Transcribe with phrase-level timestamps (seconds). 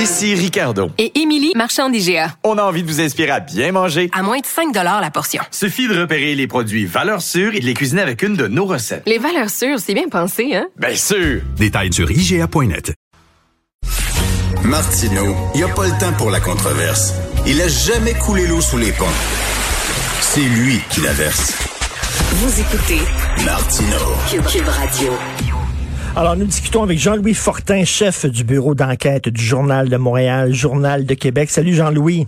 [0.00, 0.90] Ici Ricardo.
[0.96, 2.34] Et Émilie, marchand d'IGA.
[2.42, 4.08] On a envie de vous inspirer à bien manger.
[4.14, 5.42] À moins de 5 la portion.
[5.50, 8.64] Suffit de repérer les produits valeurs sûres et de les cuisiner avec une de nos
[8.64, 9.02] recettes.
[9.06, 10.68] Les valeurs sûres, c'est bien pensé, hein?
[10.78, 11.42] Bien sûr!
[11.58, 12.94] Détails sur IGA.net.
[14.64, 17.12] Martineau, il n'y a pas le temps pour la controverse.
[17.46, 19.04] Il a jamais coulé l'eau sous les ponts.
[20.22, 21.52] C'est lui qui la verse.
[22.36, 23.00] Vous écoutez
[23.44, 24.14] Martineau.
[24.50, 25.12] Cube, Radio.
[26.16, 31.06] Alors, nous discutons avec Jean-Louis Fortin, chef du bureau d'enquête du Journal de Montréal, Journal
[31.06, 31.50] de Québec.
[31.50, 32.26] Salut Jean-Louis.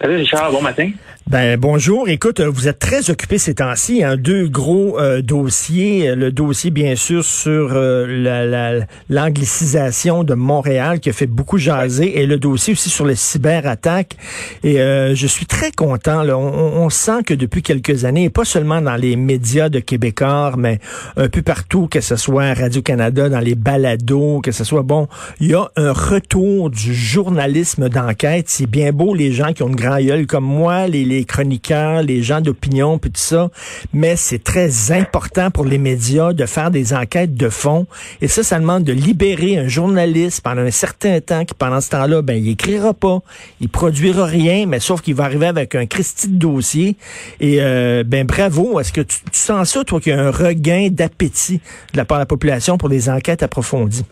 [0.00, 0.90] Salut Richard, bon matin.
[1.28, 2.08] Ben bonjour.
[2.08, 4.02] Écoute, vous êtes très occupé ces temps-ci.
[4.02, 6.14] Hein, deux gros euh, dossiers.
[6.14, 12.24] Le dossier, bien sûr, sur euh, l'anglicisation de Montréal qui a fait beaucoup jaser, et
[12.24, 14.16] le dossier aussi sur les cyberattaques.
[14.64, 16.26] Et euh, je suis très content.
[16.30, 20.78] On, sent que depuis quelques années, et pas seulement dans les médias de Québécois, mais
[21.18, 25.08] un peu partout, que ce soit Radio-Canada, dans les balados, que ce soit bon,
[25.40, 28.46] il y a un retour du journalisme d'enquête.
[28.48, 30.86] C'est bien beau les gens qui ont une grand gueule comme moi,
[31.18, 33.50] les chroniqueurs, les gens d'opinion, puis tout ça,
[33.92, 37.86] mais c'est très important pour les médias de faire des enquêtes de fond.
[38.20, 41.90] Et ça, ça demande de libérer un journaliste pendant un certain temps qui, pendant ce
[41.90, 43.18] temps-là, ben, il écrira pas,
[43.60, 46.96] il produira rien, mais sauf qu'il va arriver avec un Christy de dossier.
[47.40, 48.78] Et euh, ben bravo.
[48.78, 51.60] Est-ce que tu, sens ça, toi, qu'il y a un regain d'appétit
[51.92, 54.04] de la part de la population pour des enquêtes approfondies?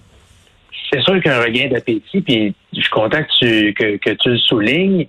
[0.93, 4.39] C'est sûr qu'il y a un regain d'appétit, puis je suis content que tu le
[4.39, 5.07] soulignes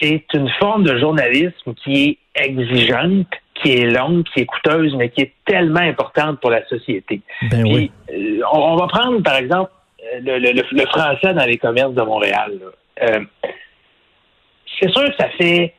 [0.00, 5.08] c'est une forme de journalisme qui est exigeante, qui est longue, qui est coûteuse, mais
[5.08, 7.20] qui est tellement importante pour la société.
[7.50, 7.90] Ben oui.
[8.10, 9.70] Euh, on, va prendre, par exemple,
[10.20, 12.52] le, le, français dans les commerces de Montréal.
[13.02, 13.20] Euh,
[14.80, 15.74] c'est sûr que ça fait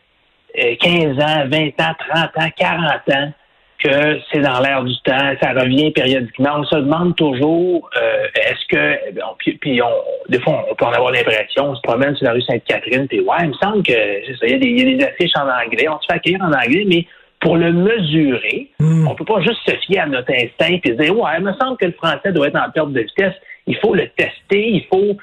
[0.56, 3.34] 15 euh, ans, 20 ans, 30 ans, 40 ans
[3.84, 6.58] que c'est dans l'air du temps, ça revient périodiquement.
[6.58, 11.12] On se demande toujours, euh, est-ce que, puis, on, des fois, on peut en avoir
[11.12, 14.48] l'impression, on se promène sur la rue Sainte-Catherine, puis ouais, il me semble que ça,
[14.48, 16.42] il y, a des, il y a des affiches en anglais, on se fait accueillir
[16.42, 17.06] en anglais, mais
[17.40, 19.08] pour le mesurer, hmm.
[19.08, 21.78] on peut pas juste se fier à notre instinct et dire, ouais, il me semble
[21.78, 23.36] que le français doit être en perte de vitesse.
[23.68, 25.18] Il faut le tester, il faut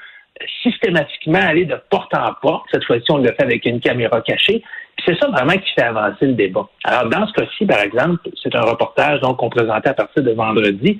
[0.61, 2.65] systématiquement aller de porte en porte.
[2.71, 4.63] Cette fois-ci, on le fait avec une caméra cachée
[5.05, 6.67] c'est ça vraiment qui fait avancer le débat.
[6.83, 10.31] Alors, dans ce cas-ci, par exemple, c'est un reportage donc qu'on présentait à partir de
[10.31, 10.99] vendredi.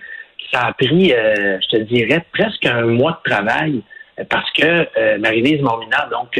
[0.53, 3.81] Ça a pris, euh, je te dirais, presque un mois de travail
[4.19, 6.39] euh, parce que euh, Marie-Lise Mormina, donc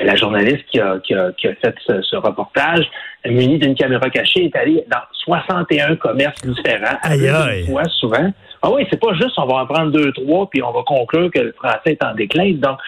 [0.00, 2.84] la journaliste qui a, qui a, qui a fait ce, reportage,
[3.26, 6.98] munie d'une caméra cachée, est allée dans 61 commerces différents.
[7.02, 7.66] Aïe, aïe.
[7.66, 8.32] Fois, souvent.
[8.62, 11.30] Ah oui, c'est pas juste on va en prendre deux, trois, puis on va conclure
[11.30, 12.52] que le français est en déclin.
[12.54, 12.78] Donc,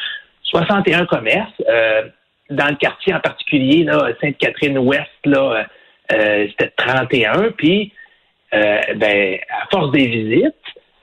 [0.44, 1.53] 61 commerces.
[1.69, 2.03] Euh,
[2.50, 3.86] dans le quartier en particulier,
[4.20, 5.66] Sainte-Catherine-Ouest, là,
[6.12, 7.53] euh, c'était 31.
[7.56, 7.92] Puis,
[8.53, 10.54] euh, ben, à force des visites,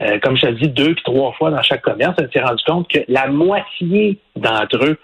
[0.02, 2.64] euh, comme je te dis, deux puis trois fois dans chaque commerce, on s'est rendu
[2.66, 5.00] compte que la moitié d'entre eux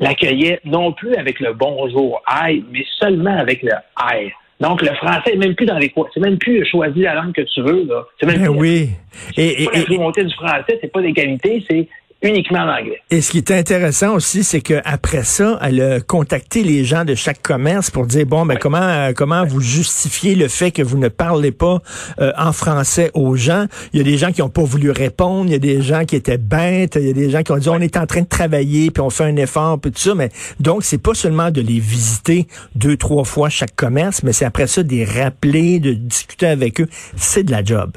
[0.00, 4.32] l'accueillaient non plus avec le bonjour aïe, mais seulement avec le aïe.
[4.60, 6.06] Donc, le français n'est même plus dans les coins.
[6.14, 7.84] C'est même plus choisir la langue que tu veux.
[7.84, 8.06] Là.
[8.18, 8.90] C'est même ben plus, oui.
[9.36, 11.88] Et, pas la montée du français, c'est pas qualités, c'est
[12.24, 13.00] uniquement en anglais.
[13.10, 17.14] Et ce qui est intéressant aussi, c'est qu'après ça, elle a contacté les gens de
[17.14, 20.96] chaque commerce pour dire bon, ben comment euh, comment vous justifiez le fait que vous
[20.96, 21.78] ne parlez pas
[22.20, 23.66] euh, en français aux gens?
[23.92, 26.04] Il y a des gens qui n'ont pas voulu répondre, il y a des gens
[26.04, 28.22] qui étaient bêtes, il y a des gens qui ont dit on est en train
[28.22, 30.14] de travailler puis on fait un effort puis tout ça.
[30.14, 30.30] Mais
[30.60, 34.66] donc c'est pas seulement de les visiter deux trois fois chaque commerce, mais c'est après
[34.66, 36.88] ça de les rappeler, de discuter avec eux.
[37.16, 37.92] C'est de la job.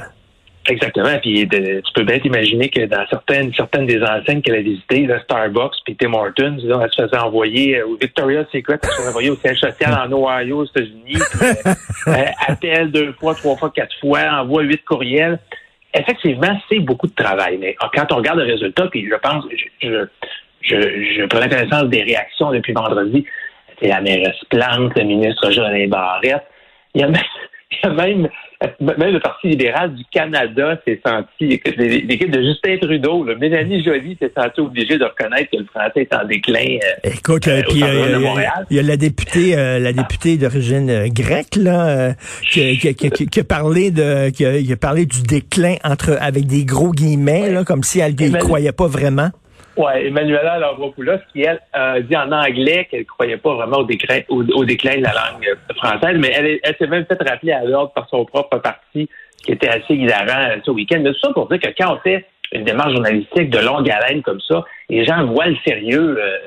[0.67, 1.17] Exactement.
[1.21, 5.19] Puis tu peux bien t'imaginer que dans certaines certaines des enseignes qu'elle a visitées, là,
[5.21, 8.95] Starbucks puis Tim Hortons, là, elle se faisait envoyer au euh, Victoria's Secret, elle se
[8.95, 11.15] faisait envoyer au siège social en Ohio, aux États-Unis.
[11.41, 11.73] euh,
[12.07, 15.39] euh appelle deux fois, trois fois, quatre fois, envoie huit courriels.
[15.93, 17.57] Effectivement, c'est beaucoup de travail.
[17.57, 20.05] Mais quand on regarde le résultat, puis je pense, je, je,
[20.61, 23.25] je, je prends connaissance des réactions depuis vendredi.
[23.79, 26.43] C'est la mairesse Plante, le ministre Jean Barrette.
[26.93, 28.29] Il y a même, il y a même
[28.79, 34.31] même le Parti libéral du Canada s'est senti, l'équipe de Justin Trudeau, Mélanie Joly s'est
[34.35, 36.77] sentie obligée de reconnaître que le français est en déclin.
[37.05, 38.19] Euh, Écoute, euh, puis euh,
[38.69, 42.13] il y a la députée, la députée d'origine grecque là,
[42.49, 46.65] qui, qui, qui, qui, a parlé de, qui a, parlé du déclin entre avec des
[46.65, 49.29] gros guillemets là, comme si elle ne croyait pas vraiment.
[49.77, 53.83] Oui, Emmanuela Lavropoulos, qui, elle, a dit en anglais qu'elle ne croyait pas vraiment au
[53.83, 57.63] déclin, au, déclin de la langue française, mais elle, elle s'est même fait rappeler à
[57.63, 59.07] l'ordre par son propre parti,
[59.45, 60.99] qui était assez hilarant ce week-end.
[61.01, 64.21] Mais tout ça pour dire que quand on fait une démarche journalistique de longue haleine
[64.23, 66.37] comme ça, les gens voient le sérieux euh,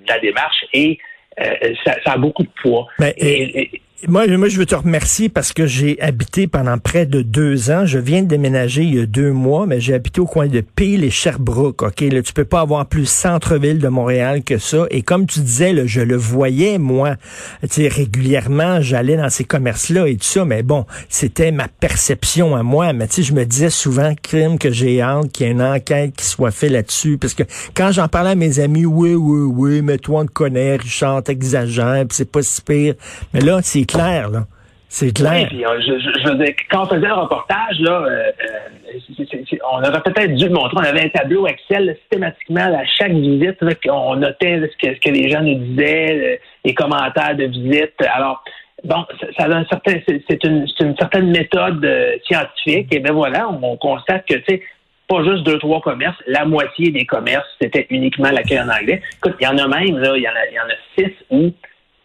[0.00, 0.98] de la démarche et
[1.40, 2.86] euh, ça, a beaucoup de poids.
[3.00, 7.70] et, moi, moi, je veux te remercier parce que j'ai habité pendant près de deux
[7.70, 7.86] ans.
[7.86, 10.60] Je viens de déménager il y a deux mois, mais j'ai habité au coin de
[10.60, 11.82] Peel et Sherbrooke.
[11.82, 14.86] Ok, là, tu peux pas avoir plus centre-ville de Montréal que ça.
[14.90, 17.16] Et comme tu disais, là, je le voyais moi,
[17.62, 20.44] tu sais, régulièrement, j'allais dans ces commerces-là et tout ça.
[20.44, 22.92] Mais bon, c'était ma perception à moi.
[22.92, 25.62] Mais tu sais, je me disais souvent, crime, que j'ai hâte qu'il y ait une
[25.62, 27.42] enquête qui soit faite là-dessus, parce que
[27.74, 31.22] quand j'en parlais à mes amis, oui, oui, oui, mais toi on te connaît, Richard,
[31.22, 32.94] t'exagères, puis c'est pas si pire.
[33.34, 34.40] Mais là, c'est clair, là.
[34.88, 35.32] C'est clair.
[35.32, 38.06] Oui, puis, euh, je, je, je veux dire, quand on faisait le reportage, là, euh,
[38.08, 40.76] euh, on aurait peut-être dû le montrer.
[40.76, 43.60] On avait un tableau Excel là, systématiquement à chaque visite.
[43.60, 47.34] là, on notait là, ce, que, ce que les gens nous disaient, le- les commentaires
[47.36, 47.94] de visite.
[48.14, 48.44] Alors,
[48.84, 50.66] bon, ça, ça a un certain, c'est une,
[50.96, 52.94] certaine méthode euh, scientifique.
[52.94, 54.62] Et bien voilà, on, on constate que, tu sais,
[55.08, 59.02] pas juste deux, trois commerces, la moitié des commerces, c'était uniquement l'accueil en anglais.
[59.18, 60.76] Écoute, il y en a même, là, il y en a, il y en a
[60.96, 61.52] six où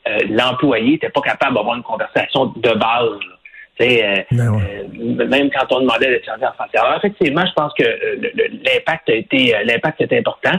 [0.07, 3.19] euh, l'employé n'était pas capable d'avoir une conversation de base.
[3.81, 4.85] euh, Ben ouais.
[4.95, 6.77] euh, même quand on demandait de servir en français.
[6.77, 8.29] Alors effectivement, je pense que euh,
[8.65, 10.57] l'impact a été l'impact est important.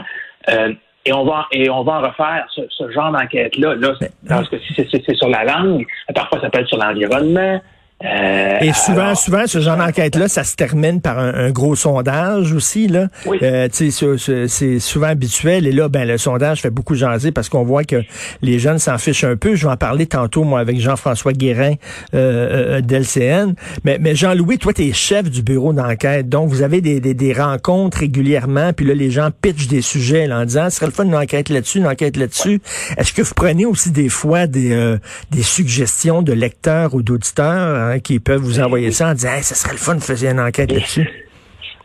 [0.49, 0.73] Euh,
[1.05, 3.75] et on va et on va en refaire ce, ce genre d'enquête là.
[3.75, 5.85] Là, c'est- parce que si c'est sur la langue,
[6.15, 7.61] parfois ça peut être sur l'environnement.
[8.03, 11.75] Euh, Et souvent, alors- souvent, ce genre d'enquête-là, ça se termine par un, un gros
[11.75, 12.87] sondage aussi.
[12.87, 13.07] Là.
[13.25, 13.37] Oui.
[13.41, 15.67] Euh, c'est souvent habituel.
[15.67, 18.01] Et là, ben, le sondage fait beaucoup jaser parce qu'on voit que
[18.41, 19.55] les jeunes s'en fichent un peu.
[19.55, 21.73] Je vais en parler tantôt, moi, avec Jean-François Guérin
[22.13, 23.53] euh, euh, d'LCN.
[23.83, 26.27] Mais, mais Jean-Louis, toi, tu es chef du bureau d'enquête.
[26.29, 28.73] Donc, vous avez des, des, des rencontres régulièrement.
[28.73, 31.15] Puis là, les gens pitchent des sujets là, en disant, ce serait le fun une
[31.15, 32.61] enquête là-dessus, une enquête là-dessus.
[32.97, 34.97] Est-ce que vous prenez aussi des fois des, euh,
[35.31, 39.43] des suggestions de lecteurs ou d'auditeurs hein, qui peuvent vous envoyer ça en disant, hey,
[39.43, 41.09] ce serait le fun de faire une enquête là-dessus?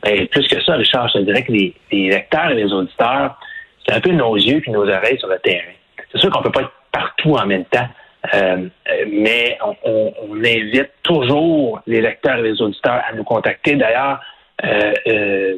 [0.00, 3.36] Ben, plus que ça, Richard, je te dirais que les, les lecteurs et les auditeurs,
[3.84, 5.72] c'est un peu nos yeux puis nos oreilles sur le terrain.
[6.12, 7.88] C'est sûr qu'on peut pas être partout en même temps,
[8.32, 8.68] euh,
[9.10, 13.74] mais on, on- on invite toujours les lecteurs et les auditeurs à nous contacter.
[13.74, 14.20] D'ailleurs,
[14.64, 15.56] euh, euh,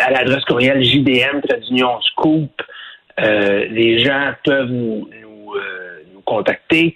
[0.00, 1.40] à l'adresse courriel JDM,
[2.12, 2.62] Scoop,
[3.16, 5.54] les gens peuvent nous, nous,
[6.14, 6.94] nous contacter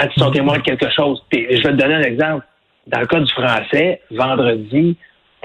[0.00, 1.22] quand ils sont témoins de quelque chose.
[1.30, 2.44] Puis, je vais te donner un exemple.
[2.86, 4.96] Dans le cas du français, vendredi,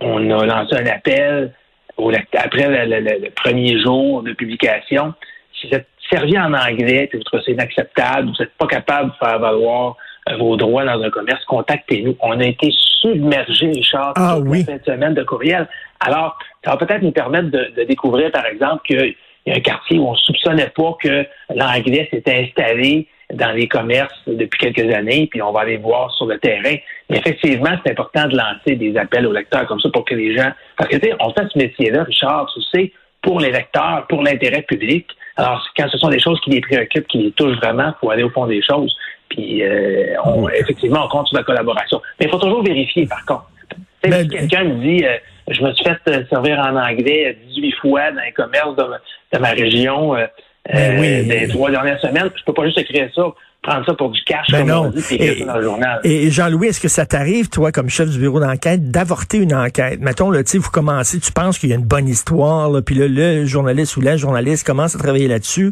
[0.02, 1.54] on a lancé un appel
[1.98, 5.14] au après le, le- le- le premier jour de publication.
[5.54, 9.12] Si vous êtes servi en anglais et vous trouvez ça inacceptable, vous n'êtes pas capable
[9.12, 9.96] de faire valoir
[10.30, 12.16] euh, vos droits dans un commerce, contactez-nous.
[12.22, 12.70] On a été
[13.02, 14.64] submergés, Richard, Ah oui.
[14.64, 15.68] de semaine de courriel.
[16.00, 19.16] Alors, ça va peut-être nous permettre de, de découvrir, par exemple, qu'il
[19.46, 23.68] y a un quartier où on ne soupçonnait pas que l'anglais s'était installé dans les
[23.68, 26.76] commerces depuis quelques années, puis on va aller voir sur le terrain.
[27.10, 30.36] Mais effectivement, c'est important de lancer des appels aux lecteurs comme ça pour que les
[30.36, 30.52] gens...
[30.78, 32.92] Parce que, tu sais, on fait ce métier-là, Richard, tu sais,
[33.22, 35.08] pour les lecteurs, pour l'intérêt public.
[35.38, 38.10] Alors, quand ce sont des choses qui les préoccupent, qui les touchent vraiment, il faut
[38.12, 38.96] aller au fond des choses.
[39.30, 42.00] Puis, euh, on- effectivement, on compte sur la collaboration.
[42.20, 43.46] Mais il faut toujours vérifier, par contre.
[43.70, 45.18] Tu sais, Ben, si quelqu'un me dit, euh,
[45.50, 49.00] je me suis fait euh, servir en anglais 18 fois dans les commerces de, ma-
[49.34, 50.28] de ma région euh, Ben
[50.74, 51.28] euh, oui.
[51.28, 53.24] des trois dernières semaines, je peux pas juste écrire ça,
[53.62, 54.82] prendre ça pour du cash, Ben comme non.
[54.86, 56.00] on dit, puis écrire Et- ça dans le journal.
[56.04, 60.00] Et Jean-Louis, est-ce que ça t'arrive, toi, comme chef du bureau d'enquête, d'avorter une enquête?
[60.02, 63.08] Mettons, là, vous commencez, tu penses qu'il y a une bonne histoire, là, puis là,
[63.08, 65.72] le journaliste ou la journaliste commence à travailler là-dessus,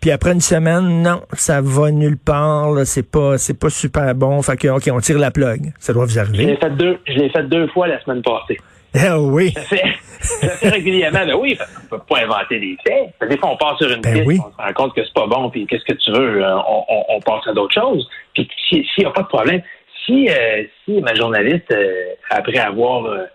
[0.00, 4.14] puis après une semaine, non, ça va nulle part, là, c'est pas, c'est pas super
[4.14, 5.72] bon, fait que, OK, on tire la plug.
[5.80, 6.56] Ça doit vous Je l'ai arriver.
[6.60, 8.58] fait deux, je l'ai fait deux fois la semaine passée.
[8.94, 9.54] Ah oui.
[9.56, 11.24] Je le fais régulièrement.
[11.26, 13.28] Ben oui, qu'on peut pas inventer des faits.
[13.28, 14.38] Des fois, on part sur une Ben piste, oui.
[14.38, 16.84] on se rend compte que c'est pas bon, puis qu'est-ce que tu veux, euh, on,
[16.88, 18.08] on, on passe à d'autres choses.
[18.34, 19.62] Puis si- s'il n'y a pas de problème,
[20.04, 23.26] si, euh, si ma journaliste, euh, après avoir euh,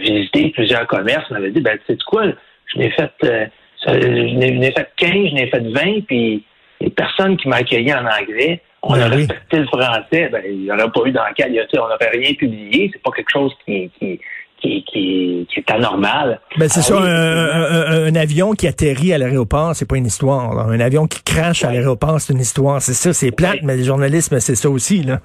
[0.00, 2.24] visité plusieurs commerces, m'avait dit, ben tu sais quoi,
[2.72, 3.10] je n'ai fait,
[3.84, 6.44] ça- je n'ai fait 15, je n'ai fait 20, puis
[6.80, 9.16] les personnes qui m'ont accueilli en anglais, on Ben a oui.
[9.16, 13.02] respecté le français, ben, il n'y aurait pas eu d'enquête, on n'aurait rien publié, c'est
[13.02, 14.20] pas quelque chose qui, qui,
[14.60, 16.40] qui, qui, qui est anormal.
[16.58, 19.96] Ben, c'est Ah ça, un, un- un- un avion qui atterrit à l'aéroport, c'est pas
[19.96, 20.54] une histoire.
[20.54, 20.62] là.
[20.64, 22.80] Un avion qui crache à l'aéroport, c'est une histoire.
[22.80, 25.20] C'est ça, c'est plate, mais le journalisme, c'est ça aussi, là.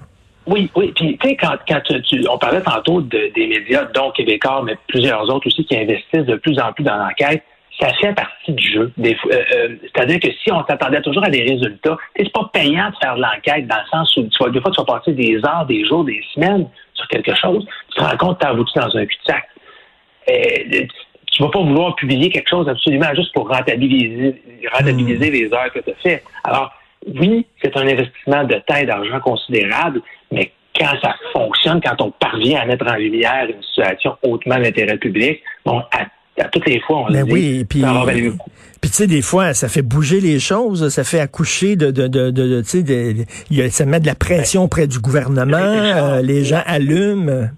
[0.46, 0.92] Oui, oui.
[0.96, 4.62] Puis, tu sais, quand, quand tu, tu- on parlait tantôt de- des médias, dont Québécois,
[4.64, 7.44] mais plusieurs autres aussi qui investissent de plus en plus dans l'enquête,
[7.80, 8.92] ça fait partie du jeu.
[9.02, 12.94] Euh, euh, C'est-à-dire que si on s'attendait toujours à des résultats, c'est pas payant de
[13.00, 15.36] faire de l'enquête dans le sens où tu vas, des fois, tu vas passer des
[15.46, 16.66] heures, des jours, des semaines
[17.02, 19.44] sur quelque chose, tu te rends compte que tu dans un cul-de-sac?
[20.30, 20.86] Euh,
[21.32, 24.42] tu vas pas vouloir publier quelque chose absolument juste pour rentabiliser,
[24.72, 26.22] rentabiliser les heures que tu as fait.
[26.44, 26.70] Alors,
[27.06, 32.10] oui, c'est un investissement de temps et d'argent considérable, mais quand ça fonctionne, quand on
[32.10, 36.06] parvient à mettre en lumière une situation hautement d'intérêt public, bon, à,
[36.44, 38.12] à toutes les fois, on Ben le dit, oui, puis ça va
[38.80, 42.08] puis tu sais des fois ça fait bouger les choses, ça fait accoucher de de
[42.08, 46.44] de, de, de- tu sais ça met de la pression auprès du gouvernement, euh, les
[46.44, 47.48] gens allument.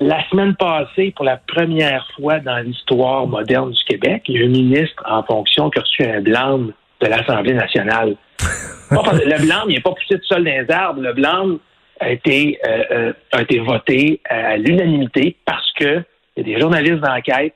[0.00, 4.46] La semaine passée, pour la première fois dans l'histoire moderne du Québec, il y a
[4.46, 8.16] un ministre en fonction qui a reçu un blâme de l'Assemblée nationale.
[8.90, 11.00] Le blâme, il n'est pas poussé tout seul dans les arbres.
[11.00, 11.58] Le blâme
[12.00, 16.02] a été, euh, euh, a été voté à l'unanimité parce que
[16.36, 17.54] il y a des journalistes d'enquête,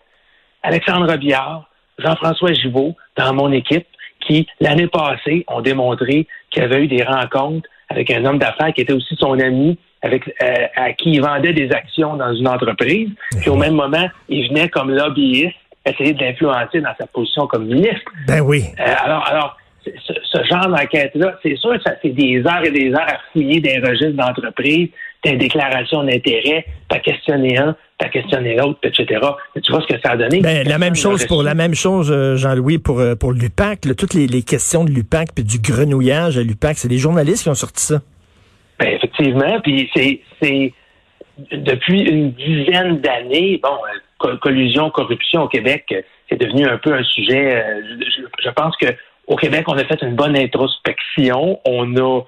[0.63, 3.87] Alexandre Biard, Jean-François Gibault, dans mon équipe,
[4.21, 8.73] qui, l'année passée, ont démontré qu'il y avait eu des rencontres avec un homme d'affaires
[8.75, 12.47] qui était aussi son ami, avec euh, à qui il vendait des actions dans une
[12.47, 13.09] entreprise.
[13.41, 17.67] Puis au même moment, il venait comme lobbyiste essayer de l'influencer dans sa position comme
[17.67, 18.13] ministre.
[18.27, 18.65] Ben oui.
[18.79, 22.71] Euh, alors, alors ce, ce genre d'enquête-là, c'est sûr que ça fait des heures et
[22.71, 24.91] des heures à fouiller des registres d'entreprise,
[25.25, 29.21] des déclarations d'intérêt, t'as questionné un, t'as questionné l'autre, etc.
[29.63, 30.41] Tu vois ce que ça a donné?
[30.41, 33.85] Ben, la même chose pour la même chose, euh, Jean-Louis, pour euh, pour l'UPAC.
[33.85, 37.43] là, Toutes les, les questions de l'UPAC puis du grenouillage à l'UPAC, c'est des journalistes
[37.43, 38.01] qui ont sorti ça.
[38.79, 40.73] Ben, effectivement, puis c'est c'est
[41.53, 45.93] depuis une dizaine d'années, bon, euh, co- collusion, corruption au Québec,
[46.29, 47.65] c'est devenu un peu un sujet.
[48.01, 48.87] je, je pense que
[49.27, 52.23] au Québec, on a fait une bonne introspection, on a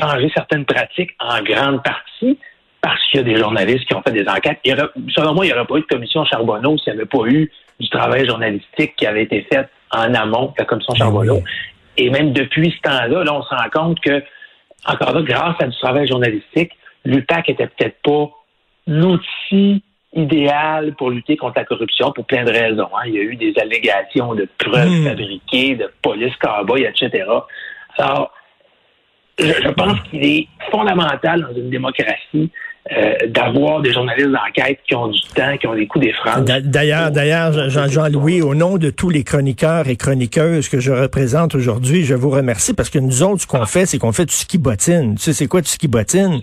[0.00, 2.38] changé certaines pratiques en grande partie
[2.80, 4.58] parce qu'il y a des journalistes qui ont fait des enquêtes.
[4.64, 7.00] Il y aurait- selon moi, il n'y aurait pas eu de commission Charbonneau s'il n'y
[7.00, 10.94] avait pas eu du travail journalistique qui avait été fait en amont de la commission
[10.94, 11.42] Charbonneau.
[11.96, 14.22] Et même depuis ce temps-là, là, on se rend compte que,
[14.86, 16.72] encore là, grâce à du travail journalistique,
[17.04, 18.30] l'UPAC était peut-être pas
[18.86, 19.82] l'outil
[20.14, 22.88] idéal pour lutter contre la corruption pour plein de raisons.
[22.96, 23.02] hein.
[23.06, 25.04] Il y a eu des allégations de preuves Hmm.
[25.08, 27.24] fabriquées, de police cowboy, etc.
[27.98, 28.32] Alors,
[29.38, 32.50] je, je pense qu'il est fondamental dans une démocratie
[32.90, 36.14] euh, d'avoir des journalistes d'enquête qui ont du temps, qui ont des coups des.
[36.40, 40.90] D'a- D'ailleurs, d'ailleurs, Jean- Jean-Louis, au nom de tous les chroniqueurs et chroniqueuses que je
[40.90, 44.24] représente aujourd'hui, je vous remercie parce que nous autres, ce qu'on fait, c'est qu'on fait
[44.24, 45.16] du ski bottine.
[45.16, 46.40] Tu sais, c'est quoi du ski bottine?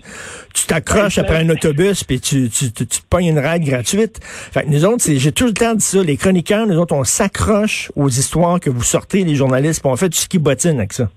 [0.54, 4.20] Tu t'accroches après un autobus puis tu, tu, tu, tu te pognes une ride gratuite.
[4.22, 6.94] Fait que nous autres, c'est, j'ai tout le temps dit ça, les chroniqueurs, nous autres,
[6.94, 10.78] on s'accroche aux histoires que vous sortez, les journalistes, puis on fait du ski bottine
[10.78, 11.08] avec ça.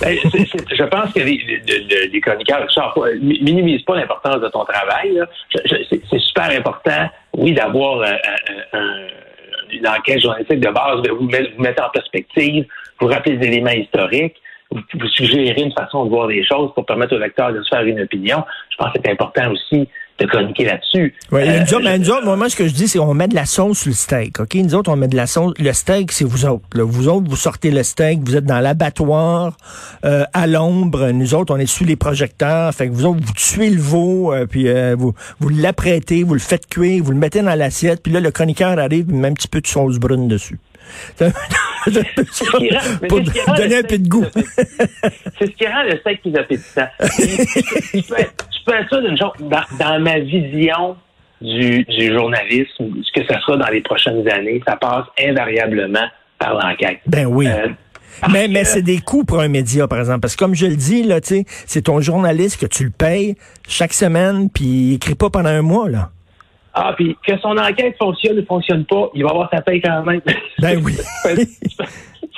[0.00, 2.66] Ben, c'est- je pense que les, les, les- chroniqueurs
[2.98, 5.20] euh, mi- minimisent pas l'importance de ton travail.
[5.54, 8.12] c'est- super important, oui, d'avoir euh,
[8.72, 9.06] un-
[9.72, 12.66] une enquête journalistique de base, de vous, mettre- vous mettre en perspective,
[13.00, 14.36] vous rappeler des éléments historiques,
[14.70, 17.68] vous, vous suggérer une façon de voir les choses pour permettre au lecteur de se
[17.68, 18.44] faire une opinion.
[18.70, 19.88] Je pense que c'est important aussi
[20.18, 21.14] de chroniquer là-dessus.
[21.30, 23.34] Ouais, Euh, nous autres, nous autres, moi, ce que je dis, c'est on met de
[23.34, 24.54] la sauce sur le steak, OK?
[24.54, 25.52] Nous autres, on met de la sauce.
[25.58, 26.64] Le steak, c'est vous autres.
[26.74, 26.84] là.
[26.84, 29.56] Vous autres, vous sortez le steak, vous êtes dans l'abattoir,
[30.04, 31.10] euh, à l'ombre.
[31.10, 32.72] Nous autres, on est sous les projecteurs.
[32.74, 36.34] Fait que vous autres, vous tuez le veau, euh, puis euh, vous, vous l'apprêtez, vous
[36.34, 39.28] le faites cuire, vous le mettez dans l'assiette, puis là, le chroniqueur arrive, il met
[39.28, 40.58] un petit peu de sauce brune dessus.
[41.18, 43.20] C'est un peu ça, ce qui rend- mais pour
[43.54, 44.24] donner un peu de goût.
[45.38, 46.86] C'est ce qui rend le steak plus appétissant.
[47.16, 50.96] tu, peux, tu peux être sûr d'une chose, dans, dans ma vision
[51.40, 56.06] du, du journalisme, ce que ça sera dans les prochaines années, ça passe invariablement
[56.38, 56.98] par l'enquête.
[57.06, 57.46] Ben oui.
[57.46, 57.68] Euh,
[58.30, 60.20] Mais, mais c'est des coûts pour un média, par exemple.
[60.20, 63.36] Parce que comme je le dis, là, c'est ton journaliste que tu le payes
[63.68, 66.10] chaque semaine, puis il écrit pas pendant un mois, là.
[66.78, 70.02] Ah, puis que son enquête fonctionne ou fonctionne pas, il va avoir sa paye quand
[70.02, 70.20] même.
[70.58, 70.94] Ben oui.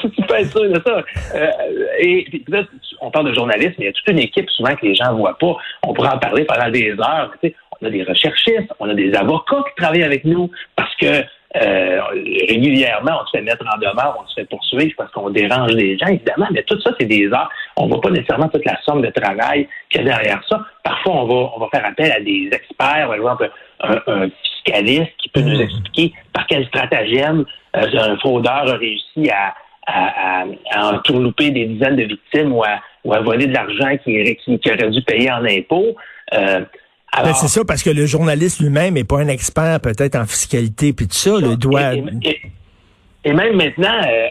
[0.01, 1.03] tu peux être sûr de ça.
[1.35, 1.51] Euh,
[1.99, 2.63] et puis là,
[3.01, 5.13] on parle de journalisme, mais il y a toute une équipe souvent que les gens
[5.13, 5.57] ne voient pas.
[5.83, 7.33] On pourra en parler pendant des heures.
[7.43, 10.95] Tu sais, on a des recherchistes, on a des avocats qui travaillent avec nous parce
[10.95, 11.25] que
[11.57, 12.01] euh,
[12.49, 15.97] régulièrement, on se fait mettre en demeure, on se fait poursuivre parce qu'on dérange les
[15.97, 17.49] gens, évidemment, mais tout ça, c'est des heures.
[17.77, 20.61] On ne voit pas nécessairement toute la somme de travail qu'il y a derrière ça.
[20.83, 23.51] Parfois, on va, on va faire appel à des experts, par exemple,
[23.81, 29.31] un, un fiscaliste qui peut nous expliquer par quel stratagème euh, un fraudeur a réussi
[29.31, 29.55] à,
[29.87, 33.97] à, à, à entourlouper des dizaines de victimes ou à, ou à voler de l'argent
[34.05, 35.97] qui, qui, qui aurait dû payer en impôts.
[36.35, 36.61] Euh,
[37.17, 40.93] Ben, c'est ça, parce que le journaliste lui-même n'est pas un expert peut-être en fiscalité,
[40.93, 41.95] puis tout ça, le doit...
[41.95, 42.41] Et, et-
[43.25, 44.27] et même maintenant, euh,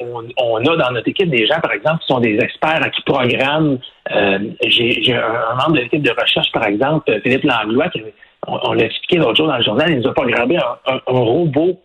[0.00, 2.90] euh, on, on a dans notre équipe des gens, par exemple, qui sont des experts
[2.94, 3.78] qui programment.
[4.14, 8.02] Euh, J'ai un, membre de l'équipe de recherche, par exemple, Philippe Langlois, qui,
[8.48, 11.00] on, on l'a expliqué l'autre jour dans le journal, il nous a programmé un, un-
[11.06, 11.80] un robot,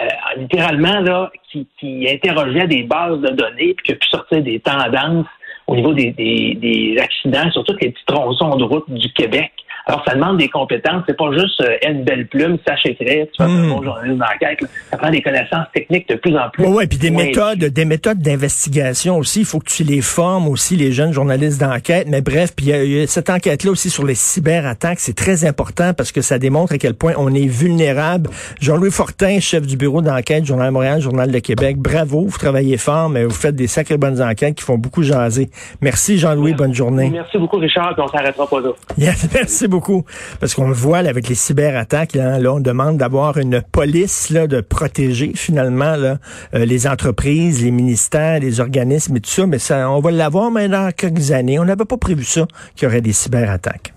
[0.00, 0.06] euh,
[0.38, 4.58] littéralement, là, qui, qui interrogeait des bases de données puis qui a pu sortir des
[4.60, 5.26] tendances
[5.66, 9.52] au niveau des, des, des accidents sur tous les petits tronçons de route du Québec
[9.86, 11.02] Alors, ça demande des compétences.
[11.08, 14.18] C'est pas juste euh, une belle plume, sache écrire, tu vas faire un bon journalisme
[14.18, 14.58] d'enquête.
[14.90, 16.64] Ça prend des connaissances techniques de plus en plus.
[16.64, 17.26] Ouais, ouais, puis des Ouais.
[17.26, 19.40] méthodes, des méthodes d'investigation aussi.
[19.40, 22.06] Il faut que tu les formes aussi, les jeunes journalistes d'enquête.
[22.08, 22.72] Mais bref, puis
[23.08, 26.94] cette enquête-là aussi sur les cyberattaques, c'est très important parce que ça démontre à quel
[26.94, 28.30] point on est vulnérable.
[28.60, 31.76] Jean-Louis Fortin, chef du bureau d'enquête, Journal de Montréal, Journal de Québec.
[31.78, 35.50] Bravo, vous travaillez fort, mais vous faites des sacrées bonnes enquêtes qui font beaucoup jaser.
[35.80, 37.10] Merci Jean-Louis, bonne journée.
[37.12, 38.70] Merci beaucoup, Richard, on s'arrêtera pas là.
[38.96, 39.71] Yes, merci beaucoup.
[40.40, 44.46] Parce qu'on le voit avec les cyberattaques, là, là, on demande d'avoir une police là,
[44.46, 46.18] de protéger finalement là,
[46.54, 49.46] euh, les entreprises, les ministères, les organismes et tout ça.
[49.46, 51.58] Mais ça, on va l'avoir mais dans quelques années.
[51.58, 53.92] On n'avait pas prévu ça qu'il y aurait des cyberattaques.